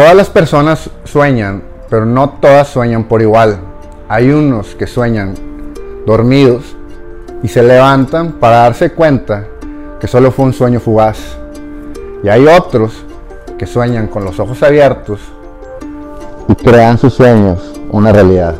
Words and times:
Todas 0.00 0.16
las 0.16 0.30
personas 0.30 0.88
sueñan, 1.04 1.62
pero 1.90 2.06
no 2.06 2.30
todas 2.40 2.68
sueñan 2.68 3.04
por 3.04 3.20
igual. 3.20 3.58
Hay 4.08 4.30
unos 4.30 4.74
que 4.74 4.86
sueñan 4.86 5.34
dormidos 6.06 6.74
y 7.42 7.48
se 7.48 7.62
levantan 7.62 8.32
para 8.40 8.60
darse 8.60 8.92
cuenta 8.92 9.44
que 10.00 10.06
solo 10.06 10.32
fue 10.32 10.46
un 10.46 10.54
sueño 10.54 10.80
fugaz. 10.80 11.18
Y 12.24 12.30
hay 12.30 12.46
otros 12.46 13.04
que 13.58 13.66
sueñan 13.66 14.06
con 14.06 14.24
los 14.24 14.40
ojos 14.40 14.62
abiertos 14.62 15.20
y 16.48 16.54
crean 16.54 16.96
sus 16.96 17.12
sueños 17.12 17.78
una 17.90 18.10
realidad. 18.10 18.54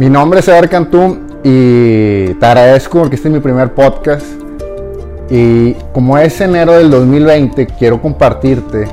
Mi 0.00 0.10
nombre 0.10 0.40
es 0.40 0.48
Eder 0.48 0.68
Cantú 0.68 1.20
y 1.44 2.34
te 2.34 2.46
agradezco 2.46 2.98
porque 2.98 3.14
este 3.14 3.28
es 3.28 3.34
mi 3.34 3.38
primer 3.38 3.74
podcast. 3.74 4.26
Y 5.30 5.74
como 5.92 6.18
es 6.18 6.40
enero 6.40 6.72
del 6.72 6.90
2020, 6.90 7.68
quiero 7.78 8.02
compartirte 8.02 8.88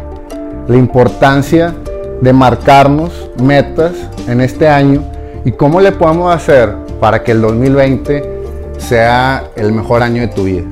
la 0.67 0.77
importancia 0.77 1.73
de 2.21 2.33
marcarnos 2.33 3.29
metas 3.41 3.91
en 4.27 4.41
este 4.41 4.67
año 4.67 5.03
y 5.43 5.51
cómo 5.51 5.81
le 5.81 5.91
podemos 5.91 6.33
hacer 6.33 6.73
para 6.99 7.23
que 7.23 7.31
el 7.31 7.41
2020 7.41 8.43
sea 8.77 9.43
el 9.55 9.73
mejor 9.73 10.01
año 10.01 10.21
de 10.21 10.27
tu 10.29 10.43
vida. 10.43 10.65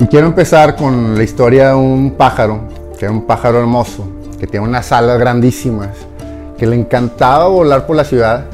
Y 0.00 0.06
quiero 0.06 0.26
empezar 0.26 0.74
con 0.74 1.16
la 1.16 1.22
historia 1.22 1.68
de 1.68 1.74
un 1.76 2.14
pájaro, 2.16 2.62
que 2.98 3.06
es 3.06 3.10
un 3.10 3.22
pájaro 3.22 3.60
hermoso, 3.60 4.04
que 4.40 4.46
tiene 4.46 4.66
unas 4.66 4.90
alas 4.90 5.18
grandísimas, 5.18 5.90
que 6.58 6.66
le 6.66 6.76
encantaba 6.76 7.46
volar 7.46 7.86
por 7.86 7.94
la 7.96 8.04
ciudad, 8.04 8.44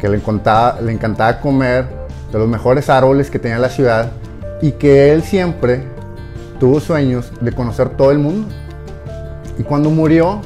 que 0.00 0.08
le 0.08 0.16
encantaba, 0.16 0.80
le 0.80 0.92
encantaba 0.92 1.40
comer 1.40 1.86
de 2.32 2.38
los 2.38 2.48
mejores 2.48 2.90
árboles 2.90 3.30
que 3.30 3.38
tenía 3.38 3.58
la 3.58 3.68
ciudad 3.68 4.10
y 4.60 4.72
que 4.72 5.12
él 5.12 5.22
siempre 5.22 5.84
tuvo 6.62 6.78
sueños 6.78 7.32
de 7.40 7.50
conocer 7.50 7.88
todo 7.96 8.12
el 8.12 8.20
mundo. 8.20 8.46
Y 9.58 9.64
cuando 9.64 9.90
murió, 9.90 10.40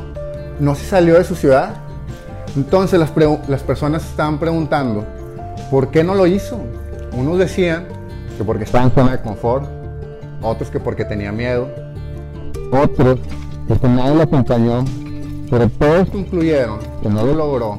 no 0.59 0.75
se 0.75 0.87
salió 0.87 1.17
de 1.17 1.25
su 1.25 1.35
ciudad. 1.35 1.75
Entonces 2.57 2.99
las, 2.99 3.13
las 3.47 3.63
personas 3.63 4.03
estaban 4.03 4.39
preguntando, 4.39 5.05
¿por 5.71 5.91
qué 5.91 6.03
no 6.03 6.15
lo 6.15 6.27
hizo? 6.27 6.59
Unos 7.13 7.39
decían 7.39 7.85
que 8.39 8.45
porque 8.45 8.65
estaba 8.65 8.85
en 8.85 8.93
zona 8.93 9.13
de 9.13 9.21
confort, 9.21 9.69
otros 10.41 10.71
que 10.71 10.81
porque 10.81 11.05
tenía 11.05 11.33
miedo, 11.33 11.69
otros 12.73 13.21
porque 13.69 13.87
nadie 13.87 14.15
lo 14.15 14.23
acompañó, 14.23 14.87
pero 15.51 15.69
todos 15.69 16.09
concluyeron 16.09 16.79
que 17.03 17.11
no 17.11 17.27
lo 17.27 17.35
logró 17.35 17.79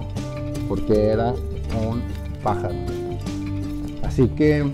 porque 0.70 1.08
era 1.08 1.34
un 1.82 2.04
pájaro. 2.44 2.76
Así 4.04 4.28
que 4.28 4.72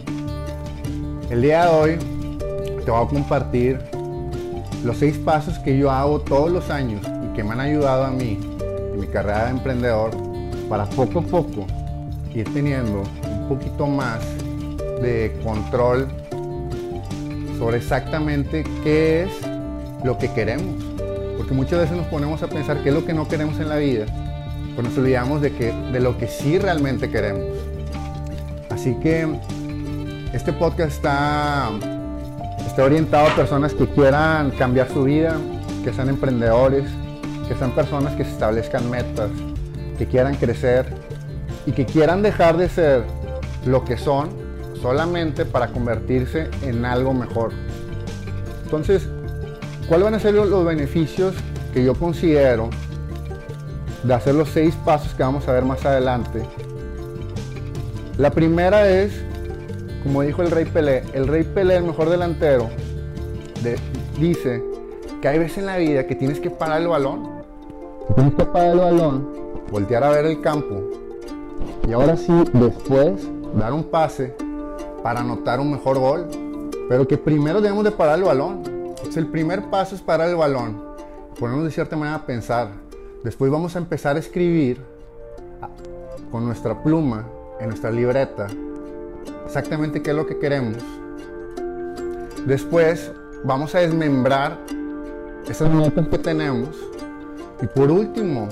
el 1.29 1.41
día 1.41 1.67
de 1.67 1.71
hoy 1.71 2.12
te 2.83 2.91
voy 2.91 3.05
a 3.05 3.07
compartir 3.07 3.79
los 4.83 4.97
seis 4.97 5.17
pasos 5.17 5.57
que 5.59 5.77
yo 5.77 5.89
hago 5.89 6.19
todos 6.19 6.51
los 6.51 6.69
años 6.69 7.01
y 7.23 7.35
que 7.35 7.43
me 7.43 7.51
han 7.51 7.61
ayudado 7.61 8.03
a 8.03 8.11
mí 8.11 8.37
en 8.93 8.99
mi 8.99 9.07
carrera 9.07 9.45
de 9.45 9.51
emprendedor 9.51 10.11
para 10.67 10.85
poco 10.85 11.19
a 11.19 11.21
poco 11.21 11.65
ir 12.33 12.51
teniendo 12.53 13.03
un 13.25 13.47
poquito 13.47 13.87
más 13.87 14.19
de 15.01 15.33
control 15.43 16.07
sobre 17.57 17.77
exactamente 17.77 18.63
qué 18.83 19.23
es 19.23 19.31
lo 20.03 20.17
que 20.17 20.31
queremos. 20.31 20.83
Porque 21.37 21.53
muchas 21.53 21.79
veces 21.79 21.95
nos 21.95 22.07
ponemos 22.07 22.41
a 22.43 22.47
pensar 22.47 22.81
qué 22.83 22.89
es 22.89 22.95
lo 22.95 23.05
que 23.05 23.13
no 23.13 23.27
queremos 23.27 23.59
en 23.59 23.69
la 23.69 23.77
vida, 23.77 24.05
pero 24.75 24.89
nos 24.89 24.97
olvidamos 24.97 25.41
de, 25.41 25.53
que, 25.53 25.71
de 25.71 25.99
lo 25.99 26.17
que 26.17 26.27
sí 26.27 26.57
realmente 26.57 27.09
queremos. 27.09 27.45
Así 28.69 28.95
que 28.95 29.27
este 30.33 30.51
podcast 30.51 30.91
está 30.91 31.71
Está 32.65 32.85
orientado 32.85 33.27
a 33.27 33.35
personas 33.35 33.73
que 33.73 33.87
quieran 33.87 34.51
cambiar 34.51 34.89
su 34.89 35.03
vida, 35.03 35.37
que 35.83 35.93
sean 35.93 36.09
emprendedores, 36.09 36.85
que 37.47 37.55
sean 37.55 37.71
personas 37.71 38.15
que 38.15 38.23
se 38.23 38.31
establezcan 38.31 38.89
metas, 38.89 39.29
que 39.97 40.07
quieran 40.07 40.35
crecer 40.35 40.85
y 41.65 41.71
que 41.71 41.85
quieran 41.85 42.21
dejar 42.21 42.57
de 42.57 42.69
ser 42.69 43.03
lo 43.65 43.83
que 43.85 43.97
son 43.97 44.29
solamente 44.81 45.45
para 45.45 45.67
convertirse 45.67 46.49
en 46.61 46.83
algo 46.85 47.13
mejor. 47.13 47.51
Entonces, 48.63 49.07
¿cuáles 49.87 50.05
van 50.05 50.15
a 50.15 50.19
ser 50.19 50.33
los 50.33 50.65
beneficios 50.65 51.35
que 51.73 51.83
yo 51.83 51.93
considero 51.93 52.69
de 54.03 54.13
hacer 54.13 54.35
los 54.35 54.49
seis 54.49 54.75
pasos 54.83 55.13
que 55.13 55.23
vamos 55.23 55.47
a 55.47 55.53
ver 55.53 55.63
más 55.63 55.85
adelante? 55.85 56.43
La 58.17 58.31
primera 58.31 58.89
es 58.89 59.13
como 60.03 60.21
dijo 60.21 60.41
el 60.41 60.51
Rey 60.51 60.65
Pelé, 60.65 61.03
el 61.13 61.27
Rey 61.27 61.43
Pelé, 61.43 61.77
el 61.77 61.83
mejor 61.83 62.09
delantero, 62.09 62.69
dice 64.19 64.63
que 65.21 65.27
hay 65.27 65.39
veces 65.39 65.59
en 65.59 65.65
la 65.65 65.77
vida 65.77 66.05
que 66.05 66.15
tienes 66.15 66.39
que 66.39 66.49
parar 66.49 66.81
el 66.81 66.87
balón. 66.87 67.43
Tienes 68.15 68.35
que 68.35 68.45
parar 68.45 68.71
el 68.73 68.79
balón, 68.79 69.29
voltear 69.71 70.03
a 70.03 70.09
ver 70.09 70.25
el 70.25 70.41
campo 70.41 70.81
y 71.87 71.91
ahora 71.91 72.15
sí, 72.15 72.31
después, 72.53 73.27
dar 73.55 73.73
un 73.73 73.83
pase 73.83 74.33
para 75.01 75.19
anotar 75.19 75.59
un 75.59 75.71
mejor 75.71 75.99
gol. 75.99 76.27
Pero 76.87 77.07
que 77.07 77.17
primero 77.17 77.61
debemos 77.61 77.83
de 77.83 77.91
parar 77.91 78.17
el 78.19 78.25
balón. 78.25 78.63
el 79.15 79.27
primer 79.27 79.69
paso 79.69 79.95
es 79.95 80.01
parar 80.01 80.29
el 80.29 80.35
balón, 80.35 80.81
ponernos 81.39 81.65
de 81.65 81.71
cierta 81.71 81.97
manera 81.97 82.17
a 82.17 82.25
pensar. 82.25 82.69
Después 83.23 83.51
vamos 83.51 83.75
a 83.75 83.79
empezar 83.79 84.15
a 84.15 84.19
escribir 84.19 84.81
con 86.31 86.45
nuestra 86.45 86.81
pluma 86.81 87.25
en 87.59 87.67
nuestra 87.67 87.91
libreta 87.91 88.47
exactamente 89.53 90.01
qué 90.01 90.09
es 90.09 90.15
lo 90.15 90.25
que 90.25 90.39
queremos. 90.39 90.77
Después 92.47 93.11
vamos 93.43 93.75
a 93.75 93.79
desmembrar 93.81 94.57
esas 95.47 95.69
notas 95.69 96.07
que 96.07 96.17
tenemos. 96.17 96.69
Y 97.61 97.67
por 97.67 97.91
último, 97.91 98.49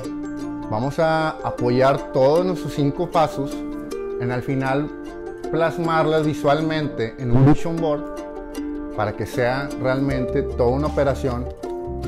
vamos 0.70 1.00
a 1.00 1.32
apoyar 1.44 2.14
todos 2.14 2.46
nuestros 2.46 2.76
cinco 2.76 3.10
pasos 3.10 3.52
en 4.20 4.32
al 4.32 4.44
final 4.44 4.88
plasmarlas 5.50 6.24
visualmente 6.24 7.16
en 7.18 7.32
un 7.32 7.48
vision 7.52 7.78
board 7.78 8.04
para 8.96 9.14
que 9.14 9.26
sea 9.26 9.70
realmente 9.82 10.44
toda 10.44 10.70
una 10.70 10.86
operación 10.86 11.48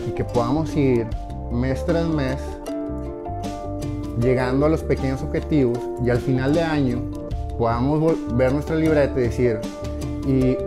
y 0.07 0.11
que 0.11 0.23
podamos 0.23 0.75
ir 0.75 1.07
mes 1.51 1.83
tras 1.83 2.07
mes 2.07 2.37
llegando 4.21 4.67
a 4.67 4.69
los 4.69 4.83
pequeños 4.83 5.23
objetivos 5.23 5.79
y 6.05 6.11
al 6.11 6.19
final 6.19 6.53
de 6.53 6.61
año 6.61 7.12
podamos 7.57 8.15
ver 8.35 8.53
nuestra 8.53 8.75
libreta 8.75 9.19
y 9.19 9.23
decir, 9.23 9.59
y 10.27 10.57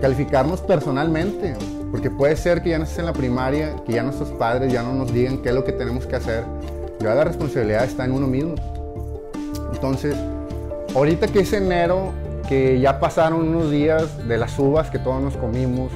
calificarnos 0.00 0.60
personalmente, 0.60 1.54
porque 1.90 2.10
puede 2.10 2.36
ser 2.36 2.62
que 2.62 2.70
ya 2.70 2.78
no 2.78 2.84
estés 2.84 3.00
en 3.00 3.06
la 3.06 3.12
primaria, 3.12 3.76
que 3.86 3.92
ya 3.94 4.02
nuestros 4.02 4.30
padres 4.30 4.72
ya 4.72 4.82
no 4.82 4.92
nos 4.92 5.12
digan 5.12 5.38
qué 5.38 5.50
es 5.50 5.54
lo 5.54 5.64
que 5.64 5.72
tenemos 5.72 6.06
que 6.06 6.16
hacer, 6.16 6.44
ya 7.00 7.14
la 7.14 7.24
responsabilidad 7.24 7.84
está 7.84 8.04
en 8.04 8.12
uno 8.12 8.26
mismo. 8.26 8.54
Entonces, 9.72 10.14
ahorita 10.94 11.26
que 11.28 11.40
es 11.40 11.52
enero, 11.52 12.12
que 12.48 12.80
ya 12.80 12.98
pasaron 13.00 13.48
unos 13.48 13.70
días 13.70 14.26
de 14.26 14.36
las 14.36 14.58
uvas 14.58 14.90
que 14.90 14.98
todos 14.98 15.22
nos 15.22 15.36
comimos, 15.36 15.92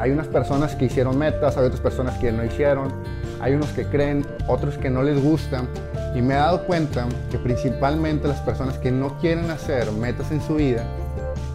hay 0.00 0.10
unas 0.10 0.26
personas 0.26 0.74
que 0.74 0.86
hicieron 0.86 1.16
metas, 1.16 1.56
hay 1.56 1.66
otras 1.66 1.80
personas 1.80 2.18
que 2.18 2.32
no 2.32 2.44
hicieron, 2.44 2.92
hay 3.40 3.54
unos 3.54 3.70
que 3.70 3.84
creen, 3.84 4.26
otros 4.48 4.76
que 4.76 4.90
no 4.90 5.02
les 5.02 5.22
gustan. 5.22 5.68
Y 6.14 6.22
me 6.22 6.34
he 6.34 6.36
dado 6.36 6.64
cuenta 6.64 7.06
que 7.30 7.38
principalmente 7.38 8.28
las 8.28 8.40
personas 8.40 8.78
que 8.78 8.92
no 8.92 9.18
quieren 9.18 9.50
hacer 9.50 9.90
metas 9.92 10.30
en 10.30 10.40
su 10.40 10.54
vida 10.54 10.84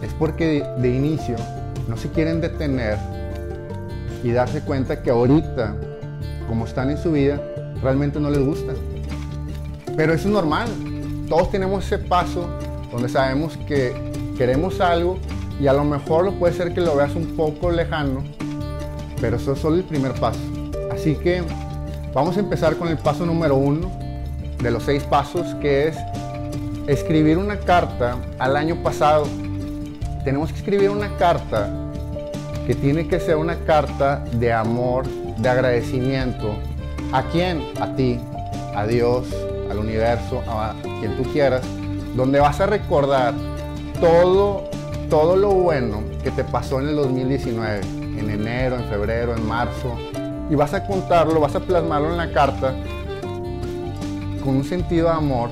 es 0.02 0.12
porque 0.14 0.62
de, 0.78 0.88
inicio 0.88 1.36
no 1.88 1.96
se 1.96 2.10
quieren 2.10 2.42
detener 2.42 2.98
y 4.22 4.32
darse 4.32 4.60
cuenta 4.60 5.02
que 5.02 5.10
ahorita, 5.10 5.74
como 6.46 6.66
están 6.66 6.90
en 6.90 6.98
su 6.98 7.12
vida, 7.12 7.40
realmente 7.82 8.20
no 8.20 8.30
les 8.30 8.44
gusta. 8.44 8.74
Pero 9.96 10.12
eso 10.12 10.28
es 10.28 10.34
normal. 10.34 10.68
Todos 11.28 11.50
tenemos 11.50 11.86
ese 11.86 11.98
paso 11.98 12.46
donde 12.92 13.08
sabemos 13.08 13.56
que 13.66 13.94
queremos 14.36 14.80
algo 14.80 15.18
y 15.58 15.68
a 15.68 15.72
lo 15.72 15.84
mejor 15.84 16.24
lo 16.24 16.32
puede 16.38 16.52
ser 16.52 16.74
que 16.74 16.80
lo 16.82 16.96
veas 16.96 17.14
un 17.14 17.34
poco 17.36 17.70
lejano, 17.70 18.22
pero 19.20 19.36
eso 19.36 19.54
es 19.54 19.58
solo 19.58 19.76
el 19.76 19.84
primer 19.84 20.12
paso. 20.14 20.40
Así 20.92 21.16
que 21.16 21.42
vamos 22.12 22.36
a 22.36 22.40
empezar 22.40 22.76
con 22.76 22.88
el 22.88 22.98
paso 22.98 23.24
número 23.24 23.56
uno 23.56 23.99
de 24.62 24.70
los 24.70 24.82
seis 24.84 25.02
pasos, 25.04 25.46
que 25.60 25.88
es 25.88 25.96
escribir 26.86 27.38
una 27.38 27.58
carta 27.58 28.16
al 28.38 28.56
año 28.56 28.82
pasado. 28.82 29.26
Tenemos 30.24 30.50
que 30.50 30.58
escribir 30.58 30.90
una 30.90 31.16
carta 31.16 31.70
que 32.66 32.74
tiene 32.74 33.08
que 33.08 33.20
ser 33.20 33.36
una 33.36 33.56
carta 33.64 34.24
de 34.32 34.52
amor, 34.52 35.06
de 35.38 35.48
agradecimiento. 35.48 36.54
¿A 37.12 37.22
quién? 37.24 37.62
A 37.80 37.94
ti, 37.96 38.20
a 38.74 38.86
Dios, 38.86 39.26
al 39.70 39.78
universo, 39.78 40.42
a 40.46 40.74
quien 41.00 41.16
tú 41.16 41.22
quieras, 41.32 41.62
donde 42.14 42.40
vas 42.40 42.60
a 42.60 42.66
recordar 42.66 43.34
todo, 44.00 44.64
todo 45.08 45.36
lo 45.36 45.50
bueno 45.50 46.02
que 46.22 46.30
te 46.30 46.44
pasó 46.44 46.80
en 46.80 46.88
el 46.88 46.96
2019, 46.96 47.80
en 48.18 48.30
enero, 48.30 48.76
en 48.76 48.84
febrero, 48.84 49.34
en 49.34 49.46
marzo, 49.46 49.96
y 50.50 50.54
vas 50.54 50.74
a 50.74 50.86
contarlo, 50.86 51.40
vas 51.40 51.54
a 51.54 51.60
plasmarlo 51.60 52.10
en 52.10 52.16
la 52.16 52.32
carta 52.32 52.74
con 54.40 54.56
un 54.56 54.64
sentido 54.64 55.08
de 55.08 55.14
amor, 55.14 55.50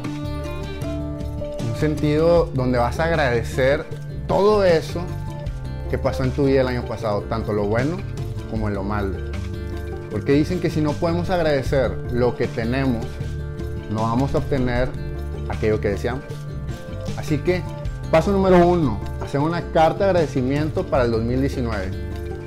un 1.69 1.77
sentido 1.79 2.47
donde 2.55 2.79
vas 2.79 2.99
a 2.99 3.05
agradecer 3.05 3.85
todo 4.27 4.65
eso 4.65 5.03
que 5.91 5.99
pasó 5.99 6.25
en 6.25 6.31
tu 6.33 6.45
vida 6.45 6.61
el 6.63 6.69
año 6.69 6.85
pasado, 6.85 7.23
tanto 7.23 7.53
lo 7.53 7.65
bueno 7.65 7.97
como 8.51 8.69
lo 8.71 8.83
malo. 8.83 9.17
Porque 10.11 10.33
dicen 10.33 10.61
que 10.61 10.71
si 10.71 10.81
no 10.81 10.93
podemos 10.93 11.31
agradecer 11.31 11.91
lo 12.13 12.37
que 12.37 12.47
tenemos, 12.47 13.07
no 13.91 14.03
vamos 14.03 14.35
a 14.35 14.39
obtener 14.39 14.89
aquello 15.49 15.81
que 15.81 15.89
deseamos. 15.91 16.25
Así 17.17 17.39
que, 17.39 17.63
paso 18.11 18.33
número 18.33 18.67
uno, 18.67 19.01
hacer 19.23 19.41
una 19.41 19.63
carta 19.73 20.05
de 20.05 20.11
agradecimiento 20.11 20.87
para 20.87 21.05
el 21.05 21.11
2019. 21.11 21.91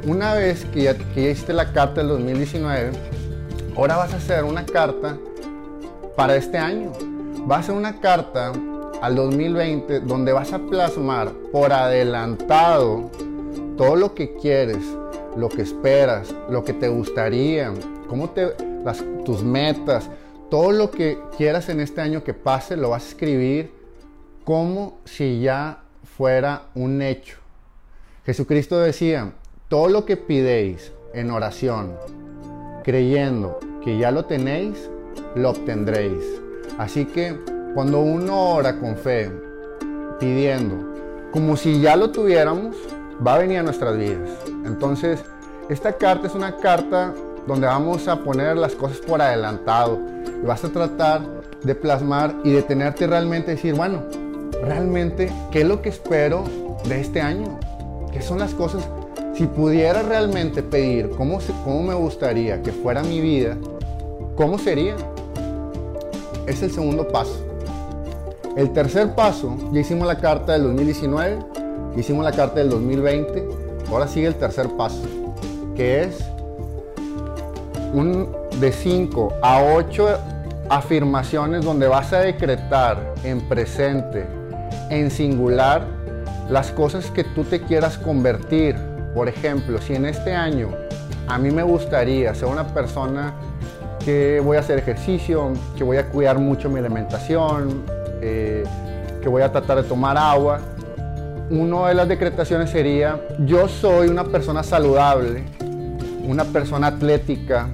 Una 0.08 0.34
vez 0.34 0.66
que 0.66 0.84
ya, 0.84 0.96
hiciste 1.16 1.54
la 1.54 1.72
carta 1.72 2.02
del 2.02 2.10
2019, 2.10 2.92
ahora 3.78 3.98
vas 3.98 4.14
a 4.14 4.18
hacer 4.18 4.44
una 4.44 4.66
carta 4.66 5.18
para 6.16 6.36
este 6.36 6.58
año. 6.58 6.92
Vas 7.46 7.58
a 7.58 7.62
hacer 7.62 7.76
una 7.76 8.00
carta 8.00 8.52
al 9.02 9.16
2020 9.16 10.02
donde 10.02 10.32
vas 10.32 10.54
a 10.54 10.60
plasmar 10.60 11.32
por 11.52 11.74
adelantado 11.74 13.10
todo 13.78 13.96
lo 13.96 14.14
que 14.14 14.36
quieres, 14.36 14.84
lo 15.36 15.50
que 15.50 15.64
esperas, 15.64 16.34
lo 16.50 16.64
que 16.64 16.74
te 16.74 16.88
gustaría, 16.88 17.74
cómo 18.08 18.30
te, 18.30 18.54
las, 18.84 19.04
tus 19.26 19.44
metas, 19.44 20.10
todo 20.50 20.72
lo 20.72 20.92
que 20.92 21.18
quieras 21.38 21.70
en 21.70 21.80
este 21.80 22.02
año 22.02 22.24
que 22.24 22.34
pase, 22.34 22.78
lo 22.78 22.90
vas 22.90 23.06
a 23.06 23.08
escribir 23.08 23.72
como 24.44 25.00
si 25.06 25.42
ya 25.42 25.84
fuera 26.18 26.64
un 26.76 27.02
hecho. 27.02 27.38
Jesucristo 28.26 28.80
decía, 28.80 29.34
todo 29.68 29.88
lo 29.88 30.06
que 30.06 30.18
pidéis 30.18 30.92
en 31.14 31.32
oración, 31.32 31.96
creyendo 32.84 33.60
que 33.84 33.98
ya 33.98 34.12
lo 34.12 34.26
tenéis, 34.26 34.90
lo 35.36 35.52
obtendréis. 35.52 36.24
Así 36.78 37.06
que 37.06 37.38
cuando 37.74 38.02
uno 38.02 38.56
ora 38.56 38.80
con 38.80 38.96
fe, 38.96 39.32
pidiendo, 40.20 40.76
como 41.32 41.56
si 41.56 41.82
ya 41.82 41.96
lo 41.96 42.12
tuviéramos, 42.12 42.76
va 43.26 43.36
a 43.36 43.40
venir 43.40 43.60
a 43.60 43.64
nuestras 43.64 43.98
vidas. 43.98 44.30
Entonces, 44.66 45.24
esta 45.70 45.94
carta 45.94 46.28
es 46.28 46.36
una 46.36 46.58
carta 46.58 47.14
donde 47.48 47.68
vamos 47.68 48.08
a 48.08 48.18
poner 48.24 48.58
las 48.58 48.74
cosas 48.74 48.98
por 48.98 49.22
adelantado 49.22 50.00
y 50.42 50.46
vas 50.46 50.64
a 50.64 50.70
tratar 50.70 51.22
de 51.64 51.76
plasmar 51.76 52.36
y 52.44 52.52
detenerte 52.52 53.08
realmente 53.08 53.52
decir, 53.52 53.74
bueno, 53.74 54.04
realmente, 54.64 55.32
¿qué 55.52 55.62
es 55.62 55.68
lo 55.68 55.82
que 55.82 55.90
espero 55.90 56.44
de 56.86 57.00
este 57.00 57.22
año? 57.22 57.60
¿Qué 58.12 58.22
son 58.22 58.40
las 58.40 58.54
cosas? 58.54 58.88
Si 59.36 59.48
pudiera 59.48 60.02
realmente 60.02 60.62
pedir 60.62 61.10
cómo, 61.12 61.40
cómo 61.64 61.84
me 61.84 61.94
gustaría 61.94 62.62
que 62.62 62.72
fuera 62.72 63.02
mi 63.02 63.22
vida, 63.22 63.58
¿cómo 64.36 64.60
sería? 64.60 64.96
Es 66.52 66.62
el 66.62 66.72
segundo 66.72 67.08
paso. 67.08 67.46
El 68.58 68.74
tercer 68.74 69.16
paso, 69.16 69.56
ya 69.72 69.80
hicimos 69.80 70.06
la 70.06 70.18
carta 70.18 70.52
del 70.52 70.64
2019, 70.64 71.40
hicimos 71.96 72.26
la 72.26 72.34
carta 72.34 72.56
del 72.56 72.70
2020, 72.72 73.48
ahora 73.90 74.06
sigue 74.06 74.28
el 74.28 74.36
tercer 74.36 74.68
paso, 74.72 75.02
que 75.78 76.04
es 76.04 76.20
un 77.94 78.36
de 78.60 78.70
5 78.74 79.34
a 79.42 79.64
8 79.64 80.08
afirmaciones 80.70 81.64
donde 81.64 81.88
vas 81.88 82.12
a 82.12 82.20
decretar 82.20 83.14
en 83.24 83.40
presente, 83.48 84.28
en 84.90 85.10
singular, 85.10 85.88
las 86.50 86.70
cosas 86.72 87.10
que 87.12 87.24
tú 87.24 87.46
te 87.46 87.62
quieras 87.62 87.98
convertir. 87.98 88.76
Por 89.16 89.30
ejemplo, 89.30 89.80
si 89.80 89.96
en 89.96 90.06
este 90.06 90.36
año 90.36 90.68
a 91.30 91.38
mí 91.38 91.50
me 91.50 91.64
gustaría 91.64 92.36
ser 92.36 92.50
una 92.50 92.68
persona 92.74 93.36
que 94.04 94.42
voy 94.44 94.58
a 94.58 94.62
hacer 94.62 94.80
ejercicio, 94.80 95.54
que 95.78 95.84
voy 95.84 95.98
a 95.98 96.08
cuidar 96.08 96.40
mucho 96.40 96.70
mi 96.70 96.80
alimentación, 96.80 97.84
eh, 98.22 98.64
que 99.22 99.30
voy 99.30 99.42
a 99.42 99.52
tratar 99.52 99.78
de 99.78 99.84
tomar 99.84 100.18
agua. 100.18 100.60
Una 101.50 101.90
de 101.90 101.96
las 101.96 102.08
decretaciones 102.08 102.70
sería, 102.70 103.20
yo 103.40 103.68
soy 103.68 104.08
una 104.08 104.24
persona 104.24 104.64
saludable, 104.64 105.44
una 106.24 106.46
persona 106.46 106.88
atlética 106.88 107.68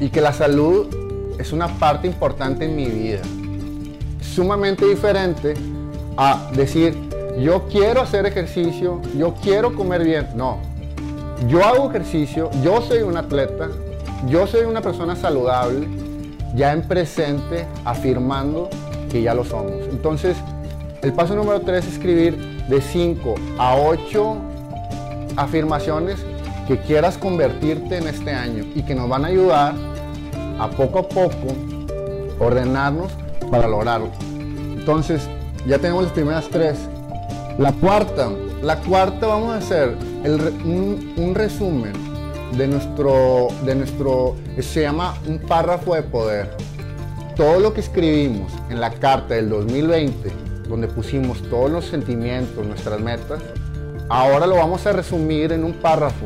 y 0.00 0.08
que 0.08 0.20
la 0.20 0.32
salud 0.32 0.86
es 1.38 1.52
una 1.52 1.68
parte 1.78 2.06
importante 2.06 2.64
en 2.64 2.76
mi 2.76 2.86
vida. 2.86 3.20
Sumamente 4.20 4.86
diferente 4.86 5.54
a 6.16 6.50
decir, 6.54 6.96
yo 7.38 7.68
quiero 7.68 8.00
hacer 8.00 8.26
ejercicio, 8.26 9.00
yo 9.16 9.34
quiero 9.34 9.74
comer 9.74 10.04
bien. 10.04 10.28
No, 10.34 10.58
yo 11.48 11.64
hago 11.64 11.90
ejercicio, 11.90 12.50
yo 12.62 12.80
soy 12.80 13.02
un 13.02 13.16
atleta, 13.16 13.68
yo 14.28 14.46
soy 14.46 14.64
una 14.64 14.80
persona 14.80 15.14
saludable, 15.14 15.88
ya 16.54 16.72
en 16.72 16.82
presente 16.82 17.66
afirmando 17.84 18.70
que 19.10 19.22
ya 19.22 19.34
lo 19.34 19.44
somos. 19.44 19.72
Entonces, 19.90 20.36
el 21.02 21.12
paso 21.12 21.36
número 21.36 21.60
3 21.60 21.84
es 21.84 21.92
escribir 21.92 22.36
de 22.68 22.80
5 22.80 23.34
a 23.58 23.76
8 23.76 24.36
afirmaciones 25.36 26.18
que 26.66 26.78
quieras 26.78 27.18
convertirte 27.18 27.98
en 27.98 28.08
este 28.08 28.32
año 28.32 28.64
y 28.74 28.82
que 28.82 28.94
nos 28.94 29.08
van 29.08 29.24
a 29.24 29.28
ayudar 29.28 29.74
a 30.58 30.68
poco 30.70 31.00
a 31.00 31.08
poco 31.08 31.54
ordenarnos 32.38 33.12
para 33.50 33.68
lograrlo. 33.68 34.10
Entonces, 34.76 35.28
ya 35.66 35.78
tenemos 35.78 36.04
las 36.04 36.12
primeras 36.12 36.48
tres. 36.48 36.78
La 37.58 37.72
cuarta, 37.72 38.30
la 38.62 38.76
cuarta 38.80 39.26
vamos 39.26 39.54
a 39.54 39.58
hacer 39.58 39.96
un, 40.64 41.14
un 41.16 41.34
resumen 41.34 41.92
de 42.52 42.68
nuestro, 42.68 43.48
de 43.64 43.74
nuestro, 43.74 44.36
se 44.60 44.82
llama 44.82 45.14
un 45.26 45.38
párrafo 45.38 45.94
de 45.94 46.02
poder. 46.02 46.50
Todo 47.36 47.60
lo 47.60 47.74
que 47.74 47.80
escribimos 47.80 48.52
en 48.70 48.80
la 48.80 48.90
carta 48.90 49.34
del 49.34 49.50
2020, 49.50 50.32
donde 50.68 50.88
pusimos 50.88 51.42
todos 51.50 51.70
los 51.70 51.84
sentimientos, 51.84 52.66
nuestras 52.66 53.00
metas, 53.00 53.42
ahora 54.08 54.46
lo 54.46 54.56
vamos 54.56 54.86
a 54.86 54.92
resumir 54.92 55.52
en 55.52 55.64
un 55.64 55.74
párrafo, 55.74 56.24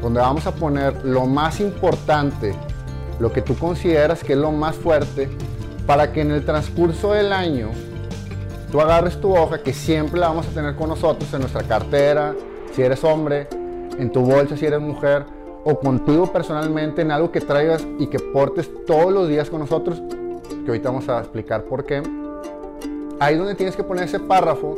donde 0.00 0.20
vamos 0.20 0.46
a 0.46 0.54
poner 0.54 1.04
lo 1.04 1.26
más 1.26 1.60
importante, 1.60 2.54
lo 3.18 3.32
que 3.32 3.42
tú 3.42 3.56
consideras 3.56 4.22
que 4.22 4.34
es 4.34 4.38
lo 4.38 4.52
más 4.52 4.76
fuerte, 4.76 5.28
para 5.86 6.12
que 6.12 6.20
en 6.20 6.30
el 6.30 6.44
transcurso 6.44 7.12
del 7.12 7.32
año 7.32 7.70
tú 8.70 8.80
agarres 8.80 9.20
tu 9.20 9.36
hoja, 9.36 9.62
que 9.62 9.72
siempre 9.72 10.20
la 10.20 10.28
vamos 10.28 10.46
a 10.46 10.50
tener 10.50 10.76
con 10.76 10.90
nosotros 10.90 11.32
en 11.34 11.40
nuestra 11.40 11.64
cartera, 11.64 12.34
si 12.74 12.82
eres 12.82 13.02
hombre, 13.02 13.48
en 13.98 14.10
tu 14.10 14.20
bolsa 14.20 14.56
si 14.56 14.66
eres 14.66 14.80
mujer 14.80 15.24
o 15.64 15.78
contigo 15.78 16.32
personalmente 16.32 17.02
en 17.02 17.10
algo 17.10 17.30
que 17.30 17.40
traigas 17.40 17.86
y 17.98 18.06
que 18.06 18.18
portes 18.18 18.70
todos 18.86 19.12
los 19.12 19.28
días 19.28 19.50
con 19.50 19.60
nosotros, 19.60 20.02
que 20.64 20.68
ahorita 20.68 20.90
vamos 20.90 21.08
a 21.08 21.18
explicar 21.18 21.64
por 21.64 21.84
qué. 21.84 22.02
Ahí 23.18 23.36
donde 23.36 23.54
tienes 23.54 23.76
que 23.76 23.84
poner 23.84 24.04
ese 24.04 24.20
párrafo 24.20 24.76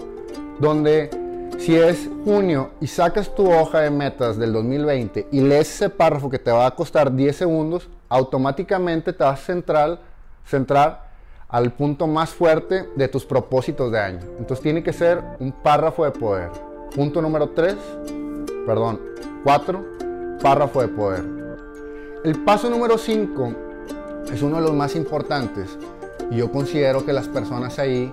donde 0.58 1.10
si 1.58 1.76
es 1.76 2.08
junio 2.24 2.70
y 2.80 2.88
sacas 2.88 3.34
tu 3.34 3.50
hoja 3.52 3.80
de 3.80 3.90
metas 3.90 4.36
del 4.36 4.52
2020 4.52 5.28
y 5.30 5.40
lees 5.40 5.72
ese 5.72 5.90
párrafo 5.90 6.28
que 6.28 6.38
te 6.38 6.50
va 6.50 6.66
a 6.66 6.74
costar 6.74 7.14
10 7.14 7.36
segundos, 7.36 7.88
automáticamente 8.08 9.12
te 9.12 9.22
vas 9.22 9.40
a 9.40 9.44
centrar, 9.44 9.98
centrar 10.44 11.12
al 11.48 11.72
punto 11.72 12.06
más 12.06 12.30
fuerte 12.30 12.88
de 12.96 13.08
tus 13.08 13.24
propósitos 13.24 13.92
de 13.92 14.00
año. 14.00 14.20
Entonces 14.38 14.62
tiene 14.62 14.82
que 14.82 14.92
ser 14.92 15.22
un 15.38 15.52
párrafo 15.52 16.04
de 16.04 16.10
poder. 16.10 16.50
Punto 16.96 17.22
número 17.22 17.50
3, 17.50 17.76
perdón, 18.66 19.00
4, 19.44 19.84
párrafo 20.42 20.82
de 20.82 20.88
poder. 20.88 21.24
El 22.24 22.42
paso 22.44 22.70
número 22.70 22.98
5 22.98 23.52
es 24.32 24.42
uno 24.42 24.56
de 24.56 24.62
los 24.62 24.72
más 24.72 24.94
importantes 24.94 25.78
y 26.30 26.36
yo 26.36 26.50
considero 26.50 27.04
que 27.04 27.12
las 27.12 27.28
personas 27.28 27.78
ahí 27.78 28.12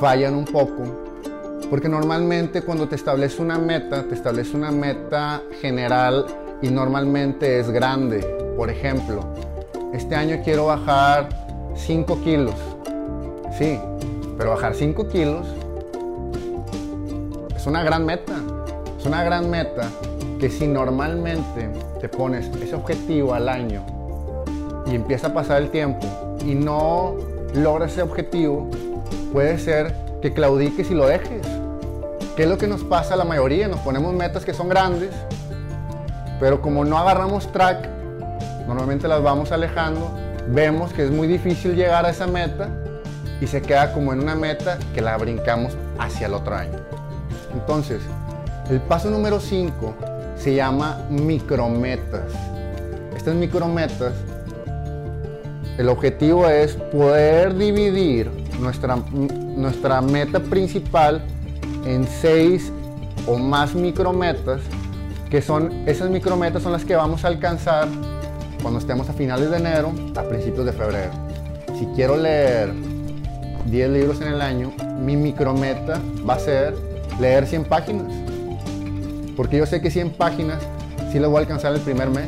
fallan 0.00 0.34
un 0.34 0.44
poco 0.44 1.08
porque 1.70 1.88
normalmente 1.88 2.62
cuando 2.62 2.88
te 2.88 2.96
estableces 2.96 3.38
una 3.40 3.58
meta, 3.58 4.02
te 4.04 4.14
estableces 4.14 4.54
una 4.54 4.70
meta 4.70 5.42
general 5.60 6.26
y 6.62 6.70
normalmente 6.70 7.60
es 7.60 7.70
grande. 7.70 8.20
Por 8.56 8.70
ejemplo, 8.70 9.20
este 9.92 10.14
año 10.14 10.40
quiero 10.42 10.66
bajar 10.66 11.28
5 11.76 12.20
kilos. 12.22 12.54
Sí, 13.58 13.78
pero 14.38 14.50
bajar 14.50 14.74
5 14.74 15.08
kilos 15.08 15.46
es 17.54 17.66
una 17.66 17.82
gran 17.82 18.06
meta. 18.06 18.37
Es 18.98 19.06
una 19.06 19.22
gran 19.22 19.48
meta 19.48 19.88
que 20.40 20.50
si 20.50 20.66
normalmente 20.66 21.70
te 22.00 22.08
pones 22.08 22.48
ese 22.60 22.74
objetivo 22.74 23.32
al 23.32 23.48
año 23.48 23.84
y 24.86 24.96
empieza 24.96 25.28
a 25.28 25.32
pasar 25.32 25.62
el 25.62 25.70
tiempo 25.70 26.04
y 26.44 26.56
no 26.56 27.14
logras 27.54 27.92
ese 27.92 28.02
objetivo, 28.02 28.68
puede 29.32 29.56
ser 29.58 29.94
que 30.20 30.32
claudiques 30.32 30.90
y 30.90 30.94
lo 30.94 31.06
dejes. 31.06 31.46
¿Qué 32.34 32.42
es 32.42 32.48
lo 32.48 32.58
que 32.58 32.66
nos 32.66 32.82
pasa 32.82 33.14
a 33.14 33.16
la 33.16 33.24
mayoría? 33.24 33.68
Nos 33.68 33.78
ponemos 33.80 34.12
metas 34.14 34.44
que 34.44 34.52
son 34.52 34.68
grandes, 34.68 35.10
pero 36.40 36.60
como 36.60 36.84
no 36.84 36.98
agarramos 36.98 37.52
track, 37.52 37.88
normalmente 38.66 39.06
las 39.06 39.22
vamos 39.22 39.52
alejando, 39.52 40.10
vemos 40.48 40.92
que 40.92 41.04
es 41.04 41.12
muy 41.12 41.28
difícil 41.28 41.76
llegar 41.76 42.04
a 42.04 42.10
esa 42.10 42.26
meta 42.26 42.68
y 43.40 43.46
se 43.46 43.62
queda 43.62 43.92
como 43.92 44.12
en 44.12 44.20
una 44.20 44.34
meta 44.34 44.76
que 44.92 45.00
la 45.00 45.16
brincamos 45.16 45.76
hacia 46.00 46.26
el 46.26 46.34
otro 46.34 46.56
año. 46.56 46.78
Entonces, 47.52 48.00
el 48.70 48.80
paso 48.80 49.10
número 49.10 49.40
5 49.40 49.94
se 50.36 50.54
llama 50.54 51.06
micrometas. 51.10 52.32
Estas 53.16 53.34
micrometas, 53.34 54.12
el 55.78 55.88
objetivo 55.88 56.48
es 56.48 56.74
poder 56.74 57.56
dividir 57.56 58.30
nuestra, 58.60 58.96
nuestra 59.56 60.00
meta 60.00 60.40
principal 60.40 61.22
en 61.86 62.06
seis 62.06 62.72
o 63.26 63.38
más 63.38 63.74
micrometas 63.74 64.60
que 65.30 65.42
son 65.42 65.86
esas 65.86 66.08
micrometas 66.08 66.62
son 66.62 66.72
las 66.72 66.84
que 66.84 66.96
vamos 66.96 67.24
a 67.24 67.28
alcanzar 67.28 67.86
cuando 68.62 68.80
estemos 68.80 69.08
a 69.08 69.12
finales 69.12 69.50
de 69.50 69.58
enero, 69.58 69.92
a 70.16 70.22
principios 70.22 70.64
de 70.64 70.72
febrero. 70.72 71.10
Si 71.78 71.86
quiero 71.94 72.16
leer 72.16 72.72
10 73.66 73.90
libros 73.90 74.20
en 74.20 74.28
el 74.28 74.40
año, 74.40 74.72
mi 75.00 75.16
micrometa 75.16 76.00
va 76.28 76.34
a 76.34 76.38
ser 76.38 76.74
leer 77.20 77.46
100 77.46 77.64
páginas. 77.64 78.27
Porque 79.38 79.56
yo 79.56 79.66
sé 79.66 79.80
que 79.80 79.88
100 79.88 80.10
páginas 80.10 80.58
sí 81.12 81.20
las 81.20 81.30
voy 81.30 81.36
a 81.36 81.40
alcanzar 81.42 81.72
el 81.72 81.80
primer 81.80 82.10
mes. 82.10 82.26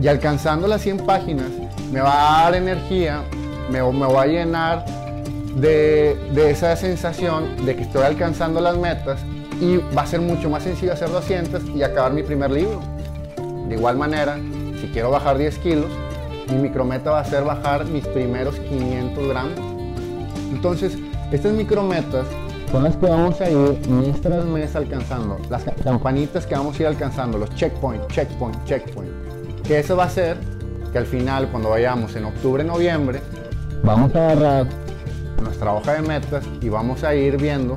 Y 0.00 0.06
alcanzando 0.06 0.68
las 0.68 0.80
100 0.80 0.98
páginas, 0.98 1.48
me 1.90 2.00
va 2.00 2.12
a 2.12 2.44
dar 2.44 2.54
energía, 2.54 3.24
me, 3.68 3.82
me 3.82 4.06
voy 4.06 4.16
a 4.16 4.26
llenar 4.26 4.84
de, 5.56 6.16
de, 6.32 6.52
esa 6.52 6.76
sensación 6.76 7.66
de 7.66 7.74
que 7.74 7.82
estoy 7.82 8.04
alcanzando 8.04 8.60
las 8.60 8.78
metas 8.78 9.20
y 9.60 9.78
va 9.92 10.02
a 10.02 10.06
ser 10.06 10.20
mucho 10.20 10.48
más 10.48 10.62
sencillo 10.62 10.92
hacer 10.92 11.10
200 11.10 11.64
y 11.74 11.82
acabar 11.82 12.12
mi 12.12 12.22
primer 12.22 12.52
libro. 12.52 12.80
De 13.68 13.74
igual 13.74 13.96
manera, 13.96 14.38
si 14.80 14.86
quiero 14.92 15.10
bajar 15.10 15.36
10 15.36 15.58
kilos, 15.58 15.90
mi 16.48 16.58
micrometa 16.58 17.10
va 17.10 17.20
a 17.20 17.24
ser 17.24 17.42
bajar 17.42 17.86
mis 17.86 18.06
primeros 18.06 18.54
500 18.54 19.26
gramos. 19.26 19.58
Entonces, 20.52 20.96
estas 21.32 21.52
micrometas 21.54 22.24
son 22.70 22.84
las 22.84 22.96
que 22.96 23.06
vamos 23.06 23.40
a 23.40 23.50
ir 23.50 23.88
mes 23.88 24.20
tras 24.20 24.44
mes 24.44 24.76
alcanzando, 24.76 25.38
las 25.48 25.64
campanitas 25.82 26.46
que 26.46 26.54
vamos 26.54 26.78
a 26.78 26.82
ir 26.82 26.86
alcanzando, 26.86 27.38
los 27.38 27.50
checkpoint, 27.54 28.06
checkpoint, 28.08 28.64
checkpoint. 28.64 29.10
Que 29.64 29.80
eso 29.80 29.96
va 29.96 30.04
a 30.04 30.10
ser 30.10 30.36
que 30.92 30.98
al 30.98 31.06
final, 31.06 31.48
cuando 31.50 31.70
vayamos 31.70 32.14
en 32.16 32.24
octubre, 32.26 32.62
noviembre, 32.62 33.20
vamos 33.82 34.14
a 34.14 34.30
agarrar 34.30 34.66
nuestra 35.42 35.72
hoja 35.72 35.94
de 35.94 36.02
metas 36.02 36.44
y 36.60 36.68
vamos 36.68 37.02
a 37.02 37.14
ir 37.14 37.36
viendo 37.36 37.76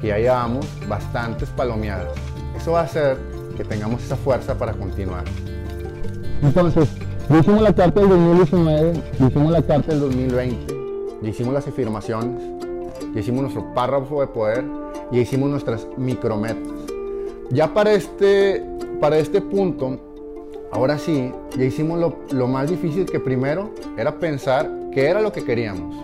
que 0.00 0.08
ya 0.08 0.18
llevamos 0.18 0.66
bastantes 0.88 1.48
palomeadas. 1.50 2.12
Eso 2.56 2.72
va 2.72 2.80
a 2.80 2.84
hacer 2.84 3.16
que 3.56 3.64
tengamos 3.64 4.02
esa 4.04 4.16
fuerza 4.16 4.56
para 4.56 4.72
continuar. 4.72 5.24
Entonces, 6.42 6.88
hicimos 7.28 7.62
la 7.62 7.72
carta 7.72 8.00
del 8.00 8.10
2019, 8.10 8.92
hicimos 9.18 9.52
la 9.52 9.62
carta 9.62 9.92
del 9.92 10.00
2020, 10.00 10.74
hicimos 11.22 11.54
las 11.54 11.66
afirmaciones, 11.66 12.57
hicimos 13.20 13.42
nuestro 13.42 13.74
párrafo 13.74 14.20
de 14.20 14.26
poder 14.28 14.64
y 15.10 15.20
hicimos 15.20 15.50
nuestras 15.50 15.86
micrometas. 15.96 16.72
Ya 17.50 17.72
para 17.72 17.92
este, 17.92 18.64
para 19.00 19.18
este 19.18 19.40
punto, 19.40 19.98
ahora 20.70 20.98
sí, 20.98 21.32
ya 21.56 21.64
hicimos 21.64 21.98
lo, 21.98 22.16
lo 22.30 22.46
más 22.46 22.68
difícil 22.68 23.06
que 23.06 23.20
primero 23.20 23.70
era 23.96 24.18
pensar 24.18 24.70
qué 24.92 25.06
era 25.06 25.20
lo 25.20 25.32
que 25.32 25.44
queríamos. 25.44 25.96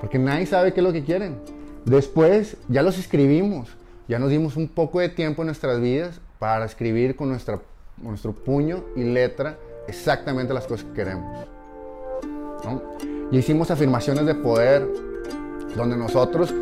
Porque 0.00 0.18
nadie 0.18 0.46
sabe 0.46 0.72
qué 0.72 0.80
es 0.80 0.84
lo 0.84 0.92
que 0.92 1.04
quieren. 1.04 1.36
Después 1.84 2.56
ya 2.68 2.82
los 2.82 2.98
escribimos, 2.98 3.68
ya 4.08 4.18
nos 4.18 4.30
dimos 4.30 4.56
un 4.56 4.68
poco 4.68 5.00
de 5.00 5.08
tiempo 5.08 5.42
en 5.42 5.46
nuestras 5.46 5.80
vidas 5.80 6.20
para 6.38 6.64
escribir 6.64 7.16
con 7.16 7.28
nuestra, 7.28 7.60
nuestro 7.98 8.32
puño 8.32 8.84
y 8.96 9.04
letra 9.04 9.58
exactamente 9.86 10.54
las 10.54 10.66
cosas 10.66 10.86
que 10.86 10.92
queremos. 10.92 11.46
Y 13.30 13.38
hicimos 13.38 13.70
afirmaciones 13.70 14.26
de 14.26 14.34
poder, 14.34 14.86
donde 15.76 15.96
nosotros, 15.96 16.52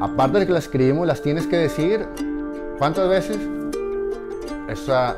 aparte 0.00 0.40
de 0.40 0.46
que 0.46 0.52
las 0.52 0.64
escribimos, 0.64 1.06
las 1.06 1.22
tienes 1.22 1.46
que 1.46 1.56
decir 1.56 2.06
cuántas 2.78 3.08
veces. 3.08 3.38
Esa 4.68 5.16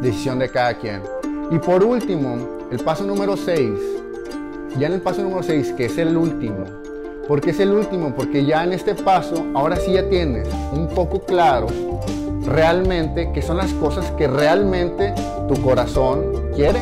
decisión 0.00 0.38
de 0.38 0.48
cada 0.48 0.74
quien. 0.74 1.02
Y 1.50 1.58
por 1.58 1.82
último, 1.82 2.66
el 2.70 2.78
paso 2.78 3.04
número 3.04 3.36
6. 3.36 3.70
Ya 4.78 4.86
en 4.86 4.92
el 4.92 5.00
paso 5.00 5.22
número 5.22 5.42
6, 5.42 5.72
que 5.72 5.86
es 5.86 5.98
el 5.98 6.16
último, 6.16 6.64
¿Por 7.30 7.40
qué 7.40 7.50
es 7.50 7.60
el 7.60 7.70
último? 7.70 8.12
Porque 8.12 8.44
ya 8.44 8.64
en 8.64 8.72
este 8.72 8.92
paso, 8.92 9.46
ahora 9.54 9.76
sí 9.76 9.92
ya 9.92 10.08
tienes 10.08 10.48
un 10.72 10.88
poco 10.88 11.20
claro 11.20 11.68
realmente 12.44 13.30
qué 13.32 13.40
son 13.40 13.58
las 13.58 13.72
cosas 13.74 14.10
que 14.18 14.26
realmente 14.26 15.14
tu 15.46 15.62
corazón 15.62 16.24
quiere. 16.56 16.80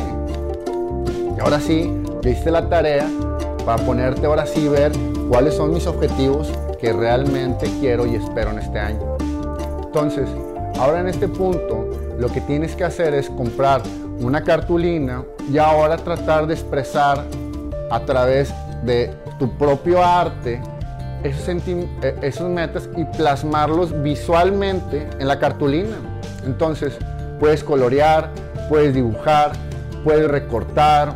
Y 1.37 1.39
ahora 1.39 1.59
sí, 1.59 1.93
hiciste 2.23 2.49
la 2.49 2.67
tarea 2.67 3.07
para 3.63 3.85
ponerte 3.85 4.25
ahora 4.25 4.47
sí 4.47 4.67
ver 4.67 4.91
cuáles 5.29 5.53
son 5.53 5.71
mis 5.71 5.85
objetivos 5.85 6.51
que 6.81 6.91
realmente 6.91 7.71
quiero 7.79 8.07
y 8.07 8.15
espero 8.15 8.49
en 8.49 8.59
este 8.59 8.79
año. 8.79 9.17
Entonces, 9.83 10.27
ahora 10.79 11.01
en 11.01 11.07
este 11.07 11.27
punto, 11.27 11.87
lo 12.17 12.29
que 12.29 12.41
tienes 12.41 12.75
que 12.75 12.83
hacer 12.83 13.13
es 13.13 13.29
comprar 13.29 13.83
una 14.19 14.43
cartulina 14.43 15.23
y 15.51 15.59
ahora 15.59 15.97
tratar 15.97 16.47
de 16.47 16.55
expresar 16.55 17.23
a 17.91 17.99
través 18.01 18.51
de 18.83 19.13
tu 19.37 19.55
propio 19.55 20.03
arte, 20.03 20.61
esos, 21.23 21.47
eh, 21.47 22.49
metas 22.49 22.89
y 22.97 23.05
plasmarlos 23.05 24.01
visualmente 24.01 25.07
en 25.19 25.27
la 25.27 25.37
cartulina. 25.37 25.95
Entonces, 26.43 26.97
puedes 27.39 27.63
colorear, 27.63 28.31
puedes 28.67 28.95
dibujar, 28.95 29.51
puedes 30.03 30.27
recortar, 30.27 31.13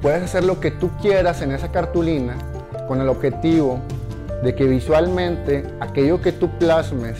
puedes 0.00 0.22
hacer 0.22 0.44
lo 0.44 0.60
que 0.60 0.70
tú 0.70 0.90
quieras 1.02 1.42
en 1.42 1.52
esa 1.52 1.70
cartulina 1.70 2.36
con 2.88 3.00
el 3.00 3.08
objetivo 3.08 3.78
de 4.42 4.54
que 4.54 4.64
visualmente 4.64 5.64
aquello 5.80 6.20
que 6.20 6.32
tú 6.32 6.48
plasmes 6.58 7.18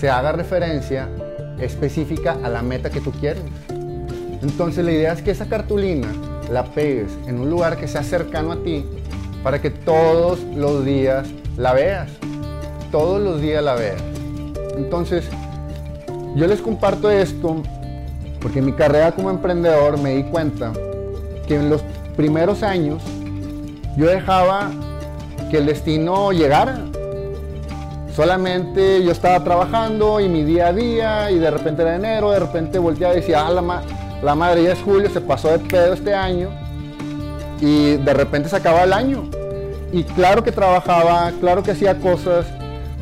se 0.00 0.08
haga 0.10 0.32
referencia 0.32 1.08
específica 1.60 2.36
a 2.42 2.48
la 2.48 2.62
meta 2.62 2.90
que 2.90 3.00
tú 3.00 3.12
quieres. 3.12 3.42
Entonces 4.42 4.84
la 4.84 4.92
idea 4.92 5.12
es 5.12 5.22
que 5.22 5.30
esa 5.30 5.46
cartulina 5.46 6.08
la 6.50 6.64
pegues 6.64 7.12
en 7.26 7.40
un 7.40 7.50
lugar 7.50 7.76
que 7.76 7.88
sea 7.88 8.02
cercano 8.02 8.52
a 8.52 8.56
ti 8.62 8.84
para 9.42 9.60
que 9.60 9.70
todos 9.70 10.40
los 10.54 10.84
días 10.84 11.28
la 11.56 11.72
veas. 11.72 12.08
Todos 12.90 13.20
los 13.20 13.40
días 13.40 13.62
la 13.62 13.74
veas. 13.74 14.02
Entonces, 14.76 15.24
yo 16.36 16.46
les 16.46 16.60
comparto 16.60 17.10
esto 17.10 17.62
porque 18.40 18.60
en 18.60 18.66
mi 18.66 18.72
carrera 18.72 19.12
como 19.12 19.30
emprendedor 19.30 19.98
me 19.98 20.14
di 20.14 20.24
cuenta 20.24 20.72
que 21.46 21.56
en 21.56 21.70
los 21.70 21.82
primeros 22.16 22.62
años 22.62 23.02
yo 23.96 24.06
dejaba 24.06 24.70
que 25.50 25.58
el 25.58 25.66
destino 25.66 26.32
llegara. 26.32 26.78
Solamente 28.14 29.02
yo 29.04 29.12
estaba 29.12 29.42
trabajando 29.44 30.20
y 30.20 30.28
mi 30.28 30.42
día 30.42 30.68
a 30.68 30.72
día 30.72 31.30
y 31.30 31.38
de 31.38 31.50
repente 31.50 31.82
era 31.82 31.96
enero, 31.96 32.30
de 32.30 32.40
repente 32.40 32.78
volteaba 32.78 33.14
y 33.14 33.16
decía, 33.18 33.46
ah, 33.46 33.50
la, 33.50 33.82
la 34.22 34.34
madre 34.34 34.62
ya 34.62 34.72
es 34.72 34.80
julio, 34.80 35.10
se 35.10 35.20
pasó 35.20 35.48
de 35.48 35.58
pedo 35.58 35.92
este 35.92 36.14
año 36.14 36.48
y 37.60 37.96
de 37.96 38.14
repente 38.14 38.48
se 38.48 38.56
acaba 38.56 38.84
el 38.84 38.92
año. 38.92 39.28
Y 39.92 40.02
claro 40.04 40.42
que 40.42 40.52
trabajaba, 40.52 41.30
claro 41.40 41.62
que 41.62 41.72
hacía 41.72 41.98
cosas, 41.98 42.46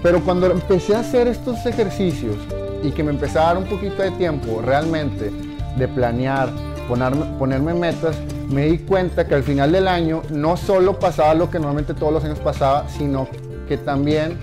pero 0.03 0.23
cuando 0.23 0.47
empecé 0.47 0.95
a 0.95 1.01
hacer 1.01 1.29
estos 1.29 1.65
ejercicios 1.65 2.37
y 2.83 2.91
que 2.91 3.03
me 3.03 3.11
empecé 3.11 3.39
a 3.39 3.43
dar 3.43 3.59
un 3.59 3.65
poquito 3.65 4.03
de 4.03 4.11
tiempo 4.13 4.61
realmente 4.63 5.31
de 5.77 5.89
planear, 5.89 6.51
ponerme, 6.89 7.27
ponerme 7.39 7.75
metas, 7.75 8.17
me 8.49 8.67
di 8.67 8.79
cuenta 8.79 9.27
que 9.27 9.35
al 9.35 9.43
final 9.43 9.73
del 9.73 9.89
año 9.89 10.23
no 10.31 10.57
solo 10.57 10.99
pasaba 10.99 11.35
lo 11.35 11.51
que 11.51 11.59
normalmente 11.59 11.95
todos 11.95 12.13
los 12.13 12.25
años 12.25 12.39
pasaba, 12.39 12.89
sino 12.89 13.29
que 13.69 13.77
también 13.77 14.39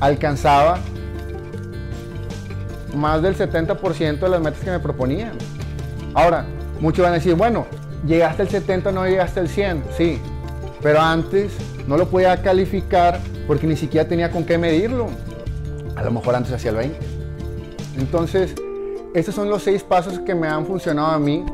alcanzaba 0.00 0.78
más 2.96 3.22
del 3.22 3.36
70% 3.36 4.18
de 4.18 4.28
las 4.28 4.40
metas 4.40 4.60
que 4.60 4.70
me 4.70 4.78
proponía. 4.78 5.32
Ahora, 6.14 6.44
muchos 6.80 7.02
van 7.02 7.12
a 7.12 7.16
decir, 7.16 7.34
bueno, 7.34 7.66
llegaste 8.06 8.42
al 8.42 8.48
70, 8.48 8.92
no 8.92 9.06
llegaste 9.06 9.40
al 9.40 9.48
100, 9.48 9.84
sí, 9.96 10.20
pero 10.82 11.00
antes 11.00 11.52
no 11.86 11.96
lo 11.96 12.06
podía 12.08 12.40
calificar 12.42 13.20
porque 13.46 13.66
ni 13.66 13.76
siquiera 13.76 14.08
tenía 14.08 14.30
con 14.30 14.44
qué 14.44 14.58
medirlo. 14.58 15.08
A 15.96 16.02
lo 16.02 16.10
mejor 16.10 16.34
antes 16.34 16.52
hacía 16.52 16.70
el 16.70 16.76
20. 16.76 16.98
Entonces, 17.98 18.54
estos 19.14 19.34
son 19.34 19.48
los 19.48 19.62
seis 19.62 19.82
pasos 19.82 20.18
que 20.20 20.34
me 20.34 20.48
han 20.48 20.66
funcionado 20.66 21.08
a 21.08 21.18
mí. 21.18 21.44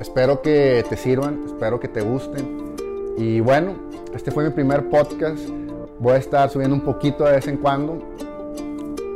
Espero 0.00 0.42
que 0.42 0.84
te 0.88 0.96
sirvan, 0.96 1.44
espero 1.46 1.80
que 1.80 1.88
te 1.88 2.02
gusten. 2.02 2.74
Y 3.16 3.40
bueno, 3.40 3.74
este 4.14 4.30
fue 4.30 4.44
mi 4.44 4.50
primer 4.50 4.88
podcast. 4.90 5.38
Voy 5.98 6.12
a 6.12 6.16
estar 6.16 6.50
subiendo 6.50 6.74
un 6.74 6.82
poquito 6.82 7.24
de 7.24 7.32
vez 7.32 7.48
en 7.48 7.56
cuando, 7.56 7.98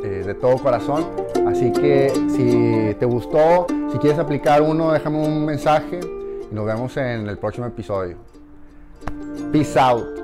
eh, 0.03 0.23
de 0.25 0.33
todo 0.33 0.57
corazón. 0.57 1.05
Así 1.47 1.71
que 1.71 2.09
si 2.29 2.95
te 2.99 3.05
gustó, 3.05 3.67
si 3.91 3.97
quieres 3.99 4.17
aplicar 4.17 4.61
uno, 4.61 4.91
déjame 4.91 5.19
un 5.19 5.45
mensaje 5.45 5.99
y 6.51 6.55
nos 6.55 6.65
vemos 6.65 6.97
en 6.97 7.27
el 7.27 7.37
próximo 7.37 7.67
episodio. 7.67 8.17
Peace 9.51 9.79
out. 9.79 10.20